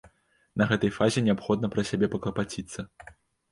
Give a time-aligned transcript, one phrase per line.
[0.61, 2.79] На гэтай фазе неабходна пра сябе паклапаціцца.